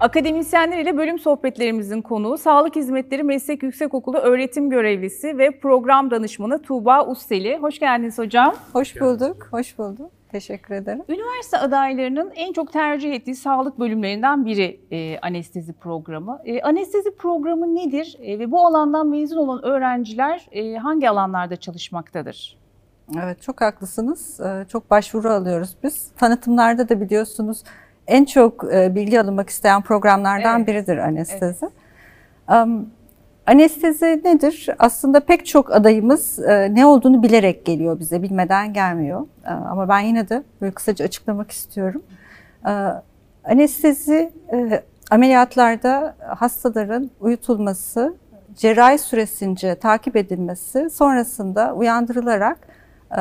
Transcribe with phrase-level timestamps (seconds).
[0.00, 7.06] Akademisyenler ile bölüm sohbetlerimizin konuğu Sağlık Hizmetleri Meslek Yüksekokulu öğretim görevlisi ve program danışmanı Tuğba
[7.06, 7.58] Usteli.
[7.58, 8.54] Hoş geldiniz hocam.
[8.72, 10.10] Hoş bulduk, hoş bulduk.
[10.28, 11.02] Teşekkür ederim.
[11.08, 16.40] Üniversite adaylarının en çok tercih ettiği sağlık bölümlerinden biri e, anestezi programı.
[16.44, 22.58] E, anestezi programı nedir e, ve bu alandan mezun olan öğrenciler e, hangi alanlarda çalışmaktadır?
[23.22, 24.40] Evet, çok haklısınız.
[24.40, 26.10] Ee, çok başvuru alıyoruz biz.
[26.18, 27.62] Tanıtımlarda da biliyorsunuz
[28.08, 30.68] en çok e, bilgi alınmak isteyen programlardan Evet.
[30.68, 31.66] biridir anestezi.
[32.52, 32.90] Um,
[33.46, 34.68] Anestezi nedir?
[34.78, 39.26] Aslında pek çok adayımız e, ne olduğunu bilerek geliyor bize, bilmeden gelmiyor.
[39.46, 42.02] E, Ama ben yine de böyle kısaca açıklamak istiyorum.
[42.66, 42.70] E,
[43.44, 48.14] Anestezi e, ameliyatlarda hastaların uyutulması,
[48.56, 52.58] cerrahi süresince takip edilmesi, sonrasında uyandırılarak
[53.18, 53.20] e,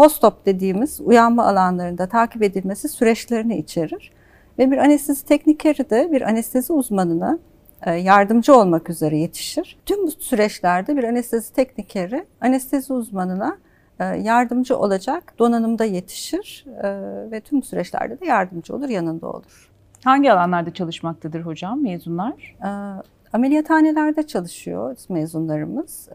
[0.00, 4.12] postop dediğimiz uyanma alanlarında takip edilmesi süreçlerini içerir.
[4.58, 7.38] Ve bir anestezi teknikeri de bir anestezi uzmanına
[7.86, 9.78] e, yardımcı olmak üzere yetişir.
[9.86, 13.58] Tüm bu süreçlerde bir anestezi teknikeri anestezi uzmanına
[13.98, 16.90] e, yardımcı olacak donanımda yetişir e,
[17.30, 19.70] ve tüm süreçlerde de yardımcı olur, yanında olur.
[20.04, 22.56] Hangi alanlarda çalışmaktadır hocam mezunlar?
[23.32, 26.08] Ameliyathanelerde çalışıyor mezunlarımız.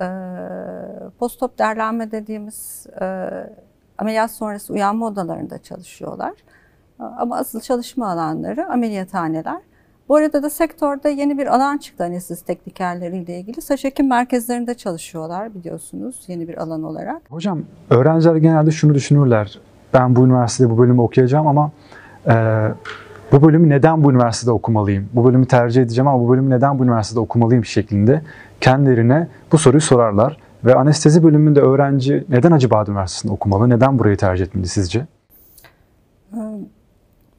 [1.19, 2.87] Postop derlenme dediğimiz
[3.97, 6.33] ameliyat sonrası uyanma odalarında çalışıyorlar.
[6.99, 9.61] Ama asıl çalışma alanları ameliyathaneler.
[10.09, 13.61] Bu arada da sektörde yeni bir alan çıktı anestezi teknikerleriyle ilgili.
[13.61, 17.21] Saç hekim merkezlerinde çalışıyorlar biliyorsunuz yeni bir alan olarak.
[17.29, 19.59] Hocam öğrenciler genelde şunu düşünürler.
[19.93, 21.71] Ben bu üniversitede bu bölümü okuyacağım ama
[22.27, 22.33] e,
[23.31, 25.09] bu bölümü neden bu üniversitede okumalıyım?
[25.13, 28.21] Bu bölümü tercih edeceğim ama bu bölümü neden bu üniversitede okumalıyım şeklinde
[28.61, 30.37] kendilerine bu soruyu sorarlar.
[30.65, 33.69] Ve anestezi bölümünde öğrenci neden Acıbadem Üniversitesi'nde okumalı?
[33.69, 35.05] Neden burayı tercih etmeli sizce?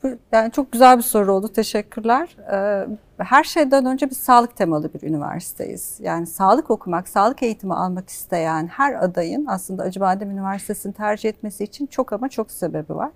[0.02, 1.48] Bu yani çok güzel bir soru oldu.
[1.48, 2.36] Teşekkürler.
[2.52, 2.86] Ee,
[3.18, 5.98] Her şeyden önce biz sağlık temalı bir üniversiteyiz.
[6.02, 11.86] Yani sağlık okumak, sağlık eğitimi almak isteyen her adayın aslında Acıbadem Üniversitesi'ni tercih etmesi için
[11.86, 13.10] çok ama çok sebebi var.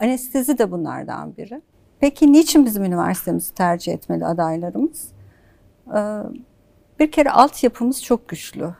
[0.00, 1.62] Anestezi de bunlardan biri.
[2.00, 5.08] Peki niçin bizim üniversitemizi tercih etmeli adaylarımız?
[5.96, 6.22] Ee,
[6.98, 8.70] Bir kere altyapımız çok güçlü.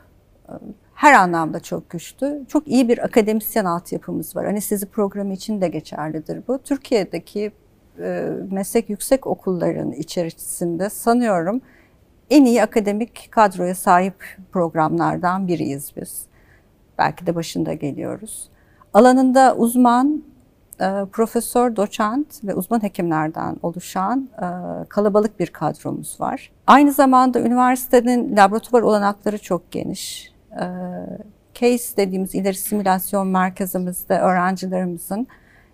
[0.93, 2.45] Her anlamda çok güçlü.
[2.47, 4.45] Çok iyi bir akademisyen altyapımız var.
[4.45, 6.59] Anestezi programı için de geçerlidir bu.
[6.63, 7.51] Türkiye'deki
[7.99, 11.61] e, meslek yüksek okulların içerisinde sanıyorum
[12.29, 16.25] en iyi akademik kadroya sahip programlardan biriyiz biz.
[16.97, 18.49] Belki de başında geliyoruz.
[18.93, 20.23] Alanında uzman,
[20.81, 24.45] e, profesör, doçent ve uzman hekimlerden oluşan e,
[24.89, 26.51] kalabalık bir kadromuz var.
[26.67, 30.36] Aynı zamanda üniversitenin laboratuvar olanakları çok geniş.
[31.53, 35.27] CASE dediğimiz ileri simülasyon merkezimizde öğrencilerimizin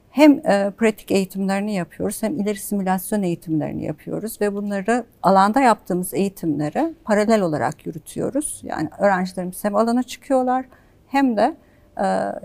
[0.09, 7.41] hem pratik eğitimlerini yapıyoruz hem ileri simülasyon eğitimlerini yapıyoruz ve bunları alanda yaptığımız eğitimleri paralel
[7.41, 8.61] olarak yürütüyoruz.
[8.63, 10.65] Yani öğrencilerimiz hem alana çıkıyorlar
[11.07, 11.55] hem de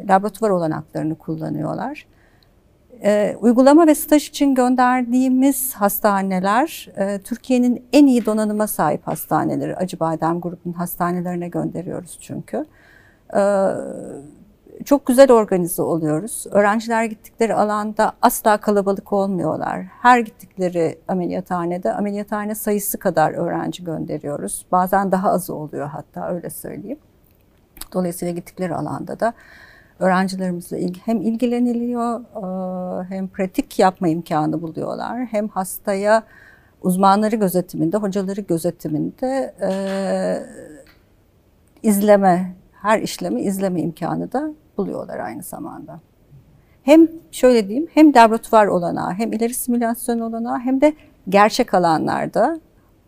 [0.09, 2.07] laboratuvar olanaklarını kullanıyorlar.
[3.05, 9.77] E, uygulama ve staj için gönderdiğimiz hastaneler e, Türkiye'nin en iyi donanıma sahip hastaneleri.
[9.77, 12.65] Acıbadem grubunun hastanelerine gönderiyoruz çünkü.
[13.37, 13.43] E,
[14.85, 16.47] çok güzel organize oluyoruz.
[16.51, 19.87] Öğrenciler gittikleri alanda asla kalabalık olmuyorlar.
[20.03, 24.67] Her gittikleri ameliyathanede ameliyathane sayısı kadar öğrenci gönderiyoruz.
[24.73, 26.99] Bazen daha azı oluyor hatta öyle söyleyeyim.
[27.93, 29.33] Dolayısıyla gittikleri alanda da
[29.99, 35.27] öğrencilerimizle ilgi, hem ilgileniliyor e, hem pratik yapma imkanı buluyorlar.
[35.27, 36.23] Hem hastaya
[36.83, 39.71] uzmanları gözetiminde, hocaları gözetiminde e,
[41.83, 46.01] izleme, her işlemi izleme imkanı da buluyorlar aynı zamanda.
[46.83, 50.93] Hem şöyle diyeyim, hem laboratuvar olanağı, hem ileri simülasyon olanağı, hem de
[51.29, 52.61] gerçek alanlarda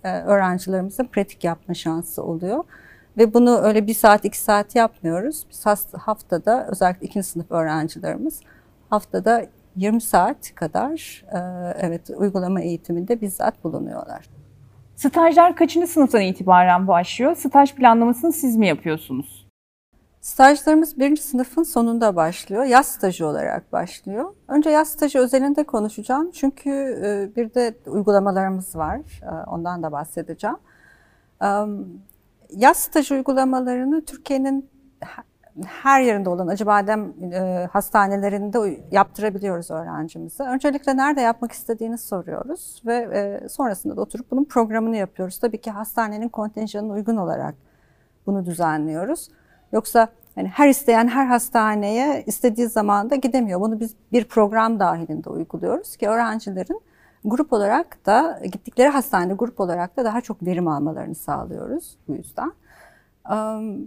[0.05, 2.65] e, öğrencilerimizin pratik yapma şansı oluyor.
[3.19, 5.47] Ve bunu öyle bir saat, iki saat yapmıyoruz.
[5.51, 8.41] Biz haftada, özellikle ikinci sınıf öğrencilerimiz
[8.91, 9.47] haftada
[9.77, 11.39] 20 saat kadar e,
[11.81, 14.31] evet uygulama eğitiminde bizzat bulunuyorlar.
[14.97, 17.37] Stajlar kaçıncı sınıftan itibaren başlıyor?
[17.37, 19.47] Staj planlamasını siz mi yapıyorsunuz?
[20.21, 22.65] Stajlarımız birinci sınıfın sonunda başlıyor.
[22.65, 24.35] Yaz stajı olarak başlıyor.
[24.49, 26.31] Önce yaz stajı özelinde konuşacağım.
[26.31, 26.71] Çünkü
[27.05, 29.01] e, bir de uygulamalarımız var.
[29.23, 30.57] E, Ondan da bahsedeceğim.
[32.57, 34.71] Yaz stajı uygulamalarını Türkiye'nin
[35.67, 40.45] her yerinde olan Acıbadem e, hastanelerinde yaptırabiliyoruz öğrencimize.
[40.45, 45.39] Öncelikle nerede yapmak istediğini soruyoruz ve e, sonrasında da oturup bunun programını yapıyoruz.
[45.39, 47.55] Tabii ki hastanenin kontenjanına uygun olarak
[48.27, 49.29] bunu düzenliyoruz.
[49.73, 53.61] Yoksa hani her isteyen her hastaneye istediği zamanda gidemiyor.
[53.61, 56.81] Bunu biz bir program dahilinde uyguluyoruz ki öğrencilerin
[57.25, 62.53] Grup olarak da gittikleri hastanede grup olarak da daha çok verim almalarını sağlıyoruz bu yüzden.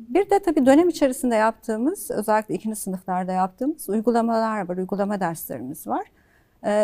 [0.09, 6.05] Bir de tabii dönem içerisinde yaptığımız, özellikle ikinci sınıflarda yaptığımız uygulamalar var, uygulama derslerimiz var.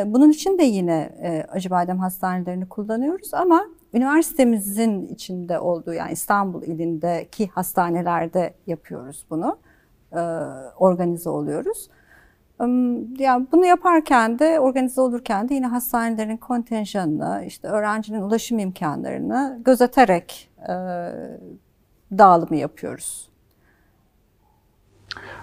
[0.06, 1.10] Bunun için de yine
[1.52, 9.58] Acıbadem hastanelerini kullanıyoruz ama üniversitemizin içinde olduğu yani İstanbul ilindeki hastanelerde yapıyoruz bunu.
[10.80, 11.90] Organize oluyoruz.
[13.20, 20.50] Yani bunu yaparken de, organize olurken de yine hastanelerin kontenjanını, işte öğrencinin ulaşım imkanlarını gözeterek
[22.12, 23.30] dağılımı yapıyoruz.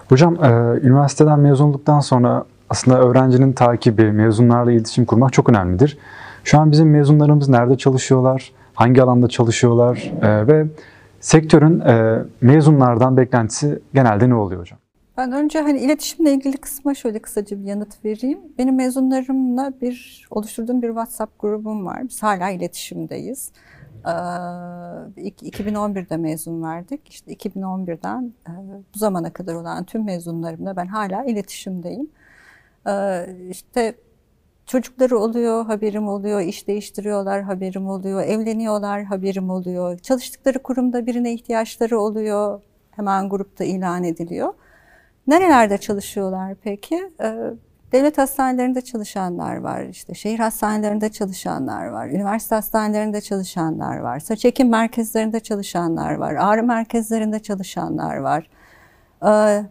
[0.08, 0.48] Hocam, e,
[0.82, 5.98] üniversiteden mezun olduktan sonra aslında öğrencinin takibi, mezunlarla iletişim kurmak çok önemlidir.
[6.44, 10.66] Şu an bizim mezunlarımız nerede çalışıyorlar, hangi alanda çalışıyorlar e, ve
[11.20, 14.78] sektörün e, mezunlardan beklentisi genelde ne oluyor hocam?
[15.16, 18.38] Ben önce hani iletişimle ilgili kısma şöyle kısaca bir yanıt vereyim.
[18.58, 22.08] Benim mezunlarımla bir oluşturduğum bir WhatsApp grubum var.
[22.08, 23.52] Biz hala iletişimdeyiz.
[24.04, 27.08] 2011'de mezun verdik.
[27.08, 28.32] İşte 2011'den
[28.94, 32.10] bu zamana kadar olan tüm mezunlarımla ben hala iletişimdeyim.
[33.50, 33.94] İşte
[34.66, 39.98] çocukları oluyor, haberim oluyor, iş değiştiriyorlar, haberim oluyor, evleniyorlar, haberim oluyor.
[39.98, 42.60] Çalıştıkları kurumda birine ihtiyaçları oluyor,
[42.90, 44.54] hemen grupta ilan ediliyor.
[45.26, 47.11] Nerelerde çalışıyorlar peki?
[47.93, 54.69] Devlet hastanelerinde çalışanlar var, işte şehir hastanelerinde çalışanlar var, üniversite hastanelerinde çalışanlar var, saç ekim
[54.69, 58.49] merkezlerinde çalışanlar var, ağrı merkezlerinde çalışanlar var.
[59.26, 59.64] Ee,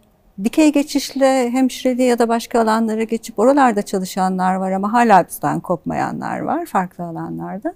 [0.44, 6.40] dikey geçişle hemşireliğe ya da başka alanlara geçip oralarda çalışanlar var ama hala bizden kopmayanlar
[6.40, 7.74] var farklı alanlarda.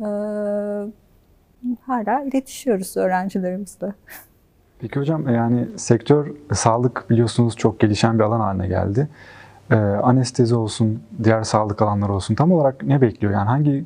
[0.00, 0.04] Ee,
[1.86, 3.92] hala iletişiyoruz öğrencilerimizle.
[4.78, 9.08] Peki hocam yani sektör sağlık biliyorsunuz çok gelişen bir alan haline geldi
[9.70, 13.32] e, anestezi olsun, diğer sağlık alanları olsun tam olarak ne bekliyor?
[13.32, 13.84] Yani hangi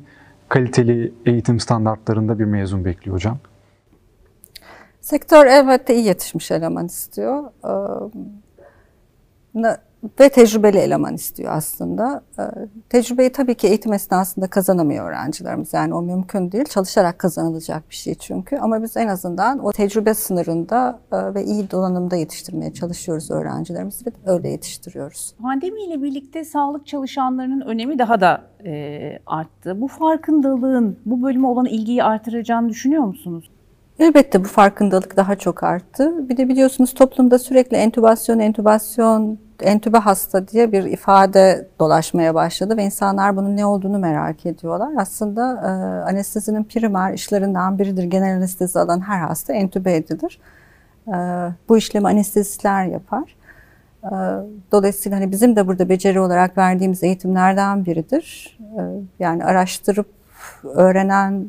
[0.49, 3.37] kaliteli eğitim standartlarında bir mezun bekliyor hocam?
[5.01, 7.43] Sektör elbette iyi yetişmiş eleman istiyor.
[7.65, 7.69] Ee,
[10.19, 12.21] ve tecrübeli eleman istiyor aslında.
[12.39, 12.43] Ee,
[12.89, 15.73] tecrübeyi tabii ki eğitim esnasında kazanamıyor öğrencilerimiz.
[15.73, 16.65] Yani o mümkün değil.
[16.65, 18.57] Çalışarak kazanılacak bir şey çünkü.
[18.57, 24.11] Ama biz en azından o tecrübe sınırında e, ve iyi donanımda yetiştirmeye çalışıyoruz öğrencilerimizi ve
[24.25, 25.33] öyle yetiştiriyoruz.
[25.41, 29.81] Pandemiyle birlikte sağlık çalışanlarının önemi daha da e, arttı.
[29.81, 33.51] Bu farkındalığın bu bölüme olan ilgiyi artıracağını düşünüyor musunuz?
[33.99, 36.29] Elbette bu farkındalık daha çok arttı.
[36.29, 42.83] Bir de biliyorsunuz toplumda sürekli entübasyon, entübasyon, entübe hasta diye bir ifade dolaşmaya başladı ve
[42.83, 44.89] insanlar bunun ne olduğunu merak ediyorlar.
[44.97, 45.67] Aslında e,
[46.11, 48.03] anestezinin primer işlerinden biridir.
[48.03, 50.39] Genel anestezi alan her hasta entübe edilir.
[51.07, 51.13] E,
[51.69, 53.35] bu işlemi anestezistler yapar.
[54.03, 54.11] E,
[54.71, 58.57] dolayısıyla hani bizim de burada beceri olarak verdiğimiz eğitimlerden biridir.
[58.59, 58.81] E,
[59.19, 60.07] yani araştırıp
[60.63, 61.45] öğrenen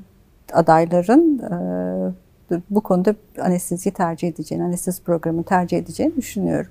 [0.53, 6.71] adayların e, bu konuda anesteziyi tercih edeceğini, anestezi programını tercih edeceğini düşünüyorum.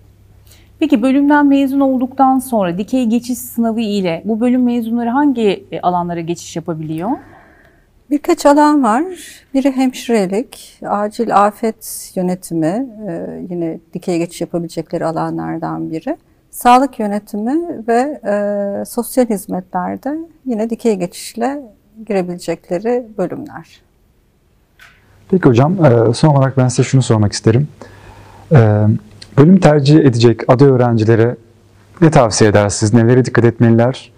[0.82, 6.20] Peki bölümden mezun olduktan sonra dikey geçiş sınavı ile bu bölüm mezunları hangi e, alanlara
[6.20, 7.10] geçiş yapabiliyor?
[8.10, 9.04] Birkaç alan var.
[9.54, 16.18] Biri hemşirelik, acil afet yönetimi, e, yine dikey geçiş yapabilecekleri alanlardan biri.
[16.52, 21.62] Sağlık yönetimi ve e, sosyal hizmetlerde yine dikey geçişle
[22.08, 23.82] girebilecekleri bölümler.
[25.30, 25.78] Peki hocam,
[26.14, 27.68] son olarak ben size şunu sormak isterim.
[29.38, 31.36] Bölüm tercih edecek aday öğrencilere
[32.02, 32.94] ne tavsiye edersiniz?
[32.94, 34.12] Nelere dikkat etmeliler?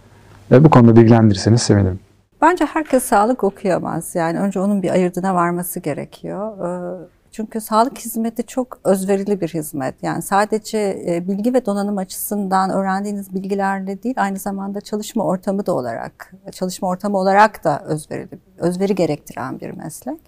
[0.52, 2.00] Bu konuda bilgilendirirseniz sevinirim.
[2.42, 4.16] Bence herkes sağlık okuyamaz.
[4.16, 6.58] Yani önce onun bir ayırdına varması gerekiyor.
[6.58, 10.04] Ee, çünkü sağlık hizmeti çok özverili bir hizmet.
[10.04, 15.74] Yani sadece e, bilgi ve donanım açısından öğrendiğiniz bilgilerle değil, aynı zamanda çalışma ortamı da
[15.74, 20.20] olarak, çalışma ortamı olarak da özverili, özveri gerektiren bir meslek.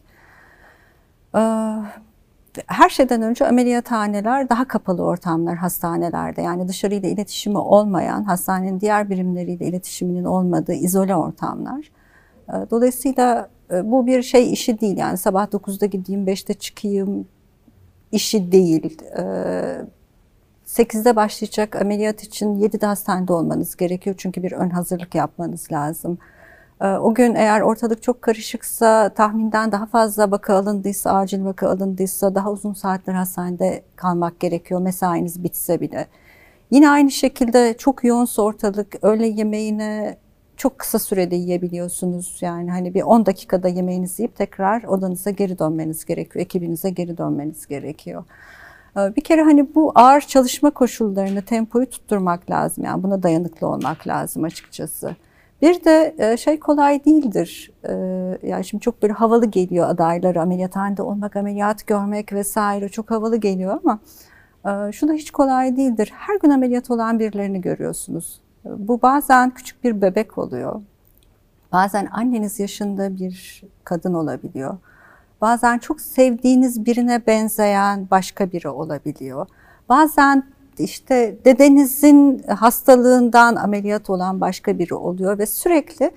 [2.68, 6.42] Her şeyden önce ameliyathaneler daha kapalı ortamlar hastanelerde.
[6.42, 11.92] Yani dışarıyla iletişimi olmayan, hastanenin diğer birimleriyle iletişiminin olmadığı izole ortamlar.
[12.50, 14.98] Ee, dolayısıyla e, bu bir şey işi değil.
[14.98, 17.28] Yani sabah 9'da gideyim, 5'te çıkayım
[18.12, 18.98] işi değil.
[20.66, 24.16] 8'de ee, başlayacak ameliyat için 7'de hastanede olmanız gerekiyor.
[24.20, 26.18] Çünkü bir ön hazırlık yapmanız lazım.
[26.82, 32.36] Ee, o gün eğer ortalık çok karışıksa, tahminden daha fazla vaka alındıysa, acil vaka alındıysa
[32.36, 36.08] daha uzun saatler hastanede kalmak gerekiyor mesainiz bitse bile.
[36.72, 40.17] Yine aynı şekilde çok yoğunsa ortalık öğle yemeğine
[40.58, 42.38] çok kısa sürede yiyebiliyorsunuz.
[42.41, 46.46] Yani hani bir 10 dakikada yemeğinizi yiyip tekrar odanıza geri dönmeniz gerekiyor.
[46.46, 48.24] Ekibinize geri dönmeniz gerekiyor.
[48.98, 52.84] Ee, bir kere hani bu ağır çalışma koşullarını, tempoyu tutturmak lazım.
[52.84, 55.15] Yani buna dayanıklı olmak lazım açıkçası.
[55.65, 57.72] Bir de e, şey kolay değildir.
[57.84, 57.93] E,
[58.43, 63.79] yani şimdi çok böyle havalı geliyor adaylara ameliyathanede olmak, ameliyat görmek vesaire çok havalı geliyor
[63.84, 64.00] ama
[64.65, 66.13] e, şu da hiç kolay değildir.
[66.15, 68.41] Her gün ameliyat olan birilerini görüyorsunuz.
[68.65, 70.81] Bu bazen küçük bir bebek oluyor.
[71.72, 74.77] Bazen anneniz yaşında bir kadın olabiliyor.
[75.41, 79.48] Bazen çok sevdiğiniz birine benzeyen başka biri olabiliyor.
[79.89, 80.43] Bazen
[80.84, 86.12] işte dedenizin hastalığından ameliyat olan başka biri oluyor ve sürekli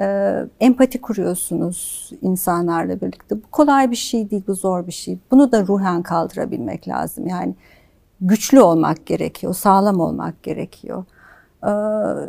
[0.00, 3.36] e, empati kuruyorsunuz insanlarla birlikte.
[3.36, 5.18] Bu kolay bir şey değil, bu zor bir şey.
[5.30, 7.26] Bunu da ruhen kaldırabilmek lazım.
[7.26, 7.54] Yani
[8.20, 11.04] güçlü olmak gerekiyor, sağlam olmak gerekiyor.
[11.66, 11.72] E,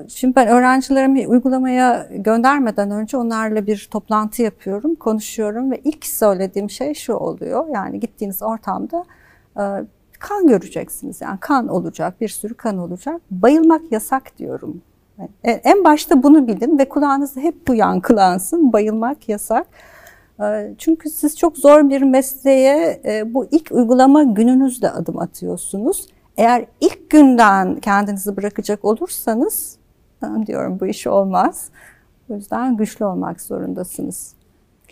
[0.07, 6.93] şimdi ben öğrencilerimi uygulamaya göndermeden önce onlarla bir toplantı yapıyorum, konuşuyorum ve ilk söylediğim şey
[6.93, 7.65] şu oluyor.
[7.73, 9.05] Yani gittiğiniz ortamda
[9.57, 9.63] e,
[10.23, 11.21] kan göreceksiniz.
[11.21, 13.21] Yani kan olacak, bir sürü kan olacak.
[13.31, 14.81] Bayılmak yasak diyorum.
[15.43, 18.73] E, en başta bunu bilin ve kulağınızda hep bu yankılansın.
[18.73, 19.67] Bayılmak yasak.
[20.41, 26.07] E, çünkü siz çok zor bir mesleğe e, bu ilk uygulama gününüzde adım atıyorsunuz.
[26.37, 29.77] Eğer ilk günden kendinizi bırakacak olursanız
[30.45, 31.69] diyorum bu iş olmaz.
[32.29, 34.35] O yüzden güçlü olmak zorundasınız.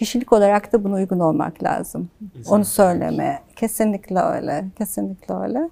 [0.01, 2.09] Kişilik olarak da buna uygun olmak lazım.
[2.37, 3.39] İnsan Onu söyleme.
[3.55, 4.65] Kesinlikle öyle.
[4.77, 5.69] Kesinlikle öyle.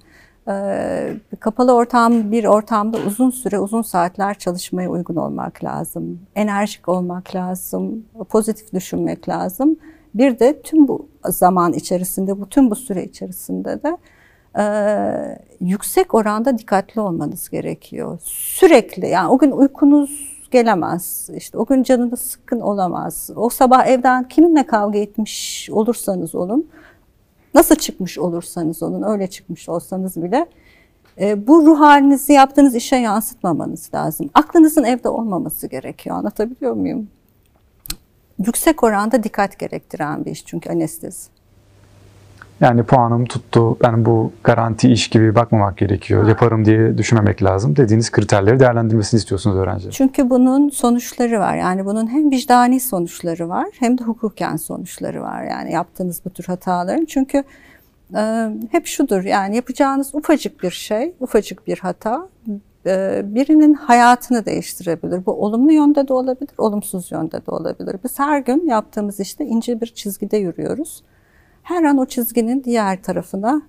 [0.48, 6.20] Ee, kapalı ortam bir ortamda uzun süre, uzun saatler çalışmaya uygun olmak lazım.
[6.36, 8.06] Enerjik olmak lazım.
[8.30, 9.78] Pozitif düşünmek lazım.
[10.14, 13.98] Bir de tüm bu zaman içerisinde, bu tüm bu süre içerisinde de
[14.60, 14.64] e,
[15.62, 18.20] yüksek oranda dikkatli olmanız gerekiyor.
[18.24, 21.30] Sürekli yani o gün uykunuz gelemez.
[21.36, 23.30] İşte o gün canınız sıkkın olamaz.
[23.36, 26.68] O sabah evden kiminle kavga etmiş olursanız olun,
[27.54, 30.46] nasıl çıkmış olursanız olun, öyle çıkmış olsanız bile
[31.20, 34.30] e, bu ruh halinizi yaptığınız işe yansıtmamanız lazım.
[34.34, 36.16] Aklınızın evde olmaması gerekiyor.
[36.16, 37.08] Anlatabiliyor muyum?
[38.46, 41.39] Yüksek oranda dikkat gerektiren bir iş çünkü anestezi.
[42.62, 47.76] Yani puanım tuttu, ben bu garanti iş gibi bakmamak gerekiyor, yaparım diye düşünmemek lazım.
[47.76, 49.92] Dediğiniz kriterleri değerlendirmesini istiyorsunuz öğrenciler.
[49.92, 51.56] Çünkü bunun sonuçları var.
[51.56, 55.44] Yani bunun hem vicdani sonuçları var hem de hukuken sonuçları var.
[55.44, 57.06] Yani yaptığınız bu tür hataların.
[57.06, 57.44] Çünkü
[58.16, 62.28] e, hep şudur yani yapacağınız ufacık bir şey, ufacık bir hata
[62.86, 65.26] e, birinin hayatını değiştirebilir.
[65.26, 67.96] Bu olumlu yönde de olabilir, olumsuz yönde de olabilir.
[68.04, 71.04] Biz her gün yaptığımız işte ince bir çizgide yürüyoruz
[71.70, 73.62] her an o çizginin diğer tarafına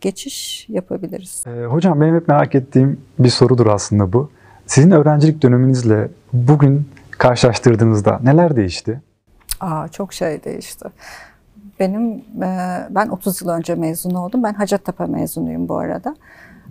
[0.00, 1.44] geçiş yapabiliriz.
[1.46, 4.30] Ee, hocam benim hep merak ettiğim bir sorudur aslında bu.
[4.66, 9.02] Sizin öğrencilik döneminizle bugün karşılaştırdığınızda neler değişti?
[9.60, 10.88] Aa, çok şey değişti.
[11.80, 12.12] Benim
[12.42, 14.42] e, ben 30 yıl önce mezun oldum.
[14.42, 16.16] Ben Hacettepe mezunuyum bu arada.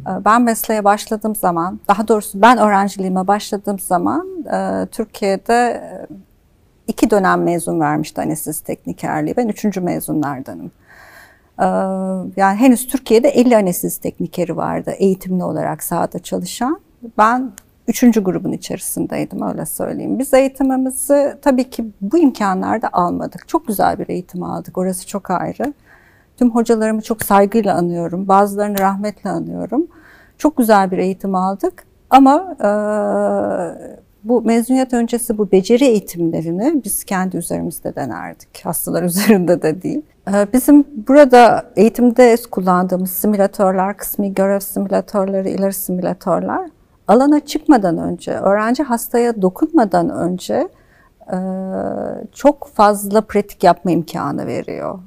[0.07, 5.83] E, ben mesleğe başladığım zaman, daha doğrusu ben öğrenciliğime başladığım zaman e, Türkiye'de
[6.87, 9.35] iki dönem mezun vermişti anestezi teknikerliği.
[9.37, 10.71] Ben üçüncü mezunlardanım.
[11.59, 11.65] Ee,
[12.37, 16.79] yani henüz Türkiye'de 50 anestezi teknikeri vardı eğitimli olarak sahada çalışan.
[17.17, 17.51] Ben
[17.87, 20.19] üçüncü grubun içerisindeydim öyle söyleyeyim.
[20.19, 23.47] Biz eğitimimizi tabii ki bu imkanlarda almadık.
[23.47, 24.77] Çok güzel bir eğitim aldık.
[24.77, 25.73] Orası çok ayrı.
[26.37, 28.27] Tüm hocalarımı çok saygıyla anıyorum.
[28.27, 29.87] Bazılarını rahmetle anıyorum.
[30.37, 31.83] Çok güzel bir eğitim aldık.
[32.09, 32.69] Ama e,
[34.23, 38.65] bu mezuniyet öncesi bu beceri eğitimlerini biz kendi üzerimizde denerdik.
[38.65, 40.01] Hastalar üzerinde de değil.
[40.27, 46.69] Ee, bizim burada eğitimde kullandığımız simülatörler, kısmi görev simülatörleri, ileri simülatörler
[47.07, 50.67] alana çıkmadan önce, öğrenci hastaya dokunmadan önce
[51.33, 51.37] e,
[52.31, 54.99] çok fazla pratik yapma imkanı veriyor.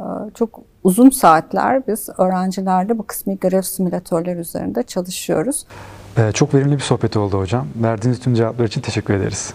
[0.00, 0.04] E,
[0.34, 5.66] çok uzun saatler biz öğrencilerle bu kısmi görev simülatörler üzerinde çalışıyoruz.
[6.18, 7.66] Ee, çok verimli bir sohbet oldu hocam.
[7.76, 9.54] Verdiğiniz tüm cevaplar için teşekkür ederiz.